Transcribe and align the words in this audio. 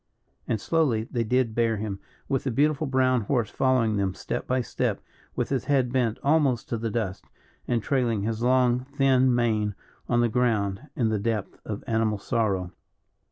And 0.47 0.59
slowly 0.59 1.03
they 1.03 1.23
did 1.23 1.53
bear 1.53 1.77
him, 1.77 1.99
with 2.27 2.43
the 2.45 2.49
beautiful 2.49 2.87
brown 2.87 3.21
horse 3.21 3.51
following 3.51 3.97
them 3.97 4.15
step 4.15 4.47
by 4.47 4.61
step 4.61 4.99
with 5.35 5.49
his 5.49 5.65
head 5.65 5.93
bent 5.93 6.17
almost 6.23 6.67
to 6.69 6.79
the 6.79 6.89
dust, 6.89 7.25
and 7.67 7.83
trailing 7.83 8.23
his 8.23 8.41
long, 8.41 8.79
thin 8.79 9.31
mane 9.35 9.75
on 10.09 10.21
the 10.21 10.27
ground, 10.27 10.87
in 10.95 11.09
the 11.09 11.19
depth 11.19 11.59
of 11.65 11.83
animal 11.85 12.17
sorrow. 12.17 12.71